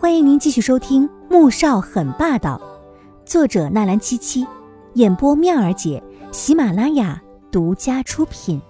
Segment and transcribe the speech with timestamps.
[0.00, 2.56] 欢迎您继续收听《穆少很霸道》，
[3.28, 4.46] 作者纳兰七七，
[4.94, 6.00] 演播妙儿姐，
[6.30, 8.62] 喜马拉雅独家出品。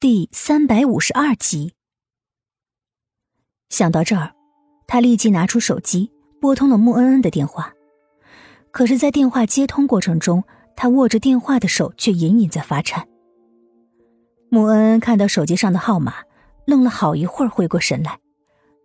[0.00, 1.74] 第三百五十二集。
[3.68, 4.32] 想到这儿，
[4.86, 6.10] 他立即拿出手机
[6.40, 7.74] 拨通了穆恩恩的电话。
[8.70, 10.42] 可是，在电话接通过程中，
[10.74, 13.06] 他握着电话的手却隐隐在发颤。
[14.48, 16.14] 穆恩恩看到手机上的号码，
[16.64, 18.18] 愣了好一会儿，回过神来。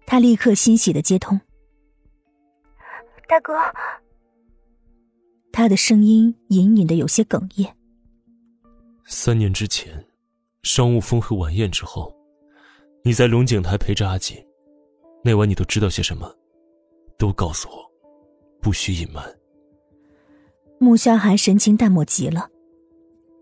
[0.06, 1.40] 他立刻欣喜的接通，
[3.28, 3.54] 大哥。
[5.54, 7.76] 他的声音隐隐的有些哽咽。
[9.06, 10.06] 三年之前，
[10.64, 12.14] 商务峰会晚宴之后，
[13.04, 14.38] 你在龙井台陪着阿锦，
[15.24, 16.34] 那晚你都知道些什么？
[17.18, 17.76] 都告诉我，
[18.62, 19.24] 不许隐瞒。
[20.80, 22.50] 穆萧寒神情淡漠极了，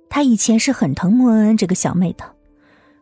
[0.09, 2.35] 他以前是很疼穆恩恩这个小妹的，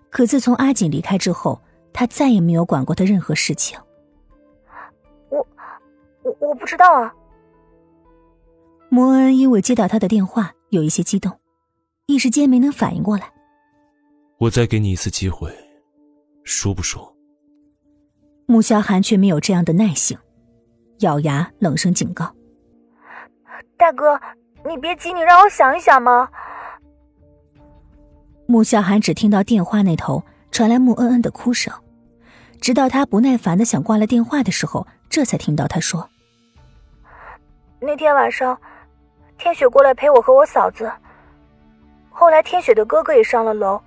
[0.10, 1.62] 可自从阿锦离开之后。
[2.00, 3.76] 他再也没有管过他任何事情。
[5.30, 5.48] 我，
[6.22, 7.12] 我我不知道啊。
[8.88, 11.40] 摩恩因为接到他的电话，有一些激动，
[12.06, 13.34] 一时间没能反应过来。
[14.38, 15.52] 我再给你一次机会，
[16.44, 17.12] 说不说？
[18.46, 20.16] 穆萧寒却没有这样的耐性，
[21.00, 22.32] 咬牙冷声警告
[23.76, 24.22] ：“大哥，
[24.64, 26.30] 你别急，你让我想一想嘛。”
[28.46, 30.22] 穆萧寒只听到电话那头
[30.52, 31.74] 传来穆恩恩的哭声。
[32.60, 36.10] 直到他不耐烦的想挂了电话的时候，这才听到他说
[37.80, 38.60] ：“那天晚上，
[39.38, 40.92] 天雪过来陪我和我嫂子。
[42.10, 43.82] 后来天雪的哥哥也上了楼，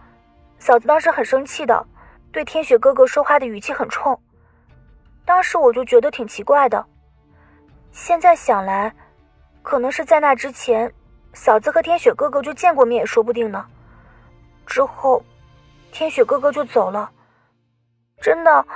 [0.59, 1.85] 嫂子当时很生气的，
[2.33, 4.19] 对天雪哥哥说话的语气很冲。
[5.25, 6.85] 当时我就觉得挺奇怪的。
[7.93, 8.95] 现在想来，
[9.63, 10.91] 可能是在那之前，
[11.35, 13.67] 嫂子和天雪哥哥就见过面也说不定呢。
[14.65, 15.23] 之后，
[15.91, 17.11] 天雪哥哥就走了。”
[18.21, 18.67] 真的，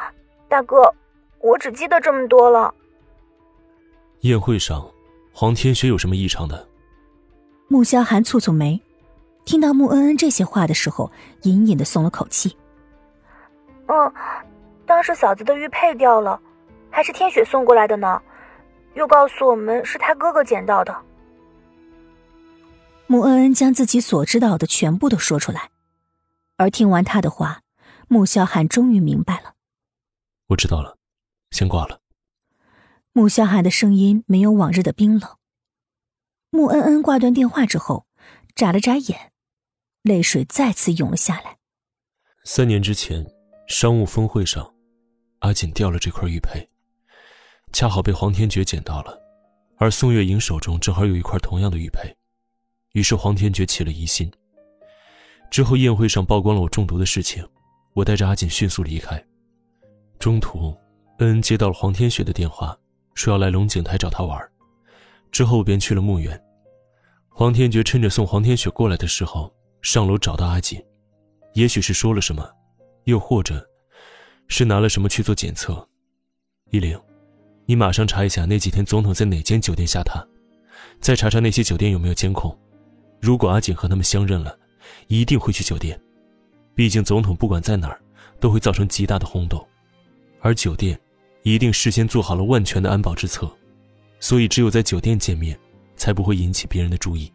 [0.48, 0.92] 大哥，
[1.40, 2.74] 我只记得这么多了。
[4.20, 4.88] 宴会上，
[5.32, 6.66] 黄天雪有什么异常的？
[7.68, 8.80] 穆萧寒蹙蹙眉，
[9.44, 11.10] 听到穆恩恩这些话的时候，
[11.42, 12.56] 隐隐的松了口气。
[13.86, 14.12] 嗯，
[14.86, 16.40] 当时嫂子的玉佩掉了，
[16.90, 18.22] 还是天雪送过来的呢，
[18.94, 20.96] 又告诉我们是他哥哥捡到的。
[23.06, 25.68] 穆恩恩将自己所知道的全部都说出来，
[26.56, 27.60] 而听完他的话。
[28.08, 29.54] 穆萧寒终于明白了，
[30.48, 30.98] 我知道了，
[31.50, 32.00] 先挂了。
[33.12, 35.36] 穆萧寒的声音没有往日的冰冷。
[36.50, 38.06] 穆恩恩挂断电话之后，
[38.54, 39.32] 眨了眨眼，
[40.02, 41.58] 泪水再次涌了下来。
[42.44, 43.24] 三年之前，
[43.66, 44.74] 商务峰会上，
[45.40, 46.68] 阿锦掉了这块玉佩，
[47.72, 49.18] 恰好被黄天觉捡到了，
[49.78, 52.16] 而宋月莹手中正好有一块同样的玉佩，
[52.92, 54.30] 于是黄天觉起了疑心。
[55.50, 57.48] 之后宴会上曝光了我中毒的事情。
[57.94, 59.24] 我带着阿锦迅速离开，
[60.18, 60.76] 中途，
[61.18, 62.76] 恩接到了黄天雪的电话，
[63.14, 64.36] 说要来龙井台找他玩，
[65.30, 66.40] 之后便去了墓园。
[67.28, 70.84] 黄天觉趁着送黄天雪过来的时候，上楼找到阿锦，
[71.52, 72.50] 也许是说了什么，
[73.04, 73.64] 又或者，
[74.48, 75.88] 是拿了什么去做检测。
[76.70, 77.00] 依玲，
[77.64, 80.20] 你马上查一下那几天总统在哪间酒店下榻，
[81.00, 82.58] 再查查那些酒店有没有监控，
[83.20, 84.58] 如果阿锦和他们相认了，
[85.06, 86.00] 一定会去酒店。
[86.74, 88.00] 毕竟，总统不管在哪儿，
[88.40, 89.64] 都会造成极大的轰动，
[90.40, 90.98] 而酒店
[91.42, 93.48] 一定事先做好了万全的安保之策，
[94.18, 95.58] 所以只有在酒店见面，
[95.96, 97.32] 才不会引起别人的注意。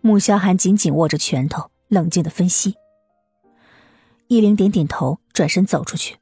[0.00, 2.74] 穆萧寒紧紧握着拳头，冷静的分析。
[4.28, 6.16] 叶灵点点头，转身走出去。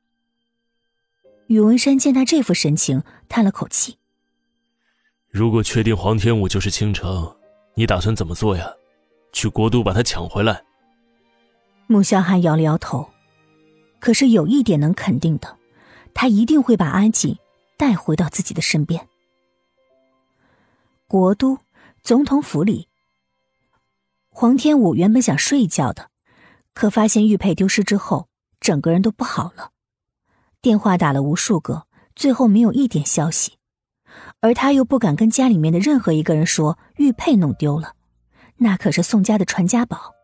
[1.47, 3.99] 宇文山见他这副神情，叹了口气
[5.31, 7.37] ：“如果确定黄天武就是倾城，
[7.75, 8.73] 你打算怎么做呀？
[9.33, 10.65] 去国都把他抢回来？”
[11.87, 13.11] 穆萧寒摇了摇头，
[13.99, 15.59] 可是有一点能肯定的，
[16.15, 17.37] 他一定会把阿锦
[17.77, 19.09] 带回到自己的身边。
[21.07, 21.59] 国都
[22.03, 22.89] 总统府里，
[24.31, 26.09] 黄天武原本想睡一觉的，
[26.73, 28.29] 可发现玉佩丢失之后，
[28.61, 29.73] 整个人都不好了。
[30.63, 31.87] 电话打了无数个，
[32.17, 33.59] 最后没有一点消息，
[34.41, 37.95] 而他又不敢跟家里面的任何一个人说玉佩弄丢了，
[38.57, 40.15] 那可是宋家的传家宝。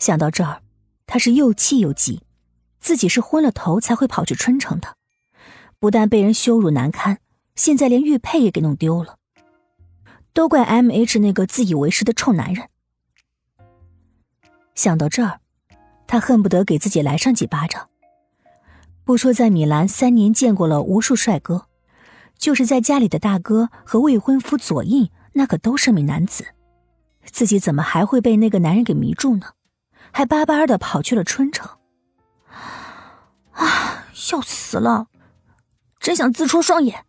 [0.00, 0.62] 想到这儿，
[1.06, 2.22] 他是又气又急，
[2.80, 4.96] 自己是昏了头才会跑去春城的，
[5.78, 7.18] 不但被人羞辱难堪，
[7.54, 9.18] 现在连玉佩也给弄丢了，
[10.32, 12.68] 都怪 M H 那个自以为是的臭男人。
[14.74, 15.40] 想到这儿，
[16.06, 17.88] 他恨不得给自己来上几巴掌。
[19.04, 21.66] 不说在米兰三年见过了无数帅哥，
[22.38, 26.46] 就是在家里的大哥和未婚夫左印，那可都是名男子，
[27.24, 29.48] 自己怎么还会被那个男人给迷住呢？
[30.12, 31.68] 还巴巴的跑去了春城，
[33.52, 35.06] 啊，笑死了，
[35.98, 37.04] 真想自戳双眼。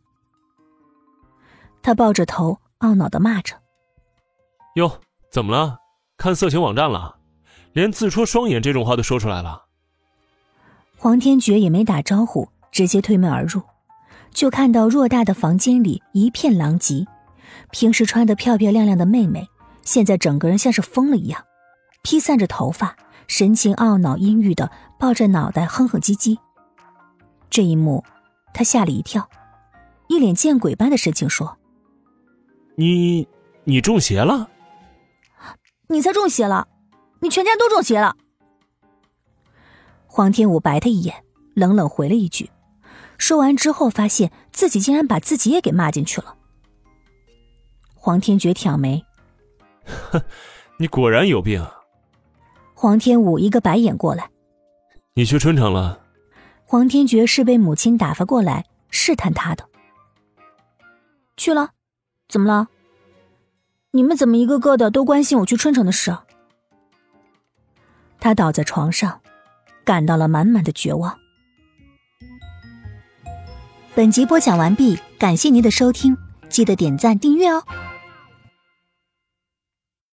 [1.82, 3.56] 他抱着头，懊恼的骂着
[4.76, 5.00] ：“哟，
[5.32, 5.80] 怎么了？
[6.18, 7.18] 看色情网站了？
[7.74, 9.66] 连自戳双眼这种话都说出来了？”
[10.96, 13.62] 黄天觉也没打招呼，直接推门而入，
[14.32, 17.08] 就看到偌大的房间里一片狼藉。
[17.72, 19.48] 平时穿的漂漂亮亮的妹妹，
[19.84, 21.44] 现在整个人像是疯了一样，
[22.04, 22.96] 披散着头发，
[23.28, 26.38] 神情懊恼阴郁的抱着脑袋哼哼唧唧。
[27.50, 28.04] 这一幕，
[28.54, 29.30] 他吓了一跳，
[30.08, 31.58] 一脸见鬼般的神情说。
[32.76, 33.28] 你，
[33.66, 34.50] 你中邪了？
[35.88, 36.68] 你才中邪了！
[37.20, 38.16] 你全家都中邪了！
[40.08, 41.24] 黄天武白他一眼，
[41.54, 42.50] 冷冷回了一句，
[43.18, 46.38] 说完之后，发现自己竟然把自己也给骂进去了。
[47.94, 49.04] 黄天觉挑眉
[49.86, 50.22] ：“哼，
[50.78, 51.66] 你果然有病。”
[52.82, 54.32] 黄天武一个白眼过来
[55.14, 56.00] ：“你去春城了？”
[56.66, 59.70] 黄天觉是被母亲打发过来试探他的。
[61.38, 61.70] 去了。
[62.28, 62.70] 怎么了？
[63.92, 66.18] 你们怎么一个个的都关心我去春城的事？
[68.20, 69.22] 他倒在床上，
[69.86, 71.20] 感到了满满的绝望。
[73.94, 76.18] 本集播讲完毕，感谢您的收听，
[76.50, 77.64] 记得点赞订阅哦。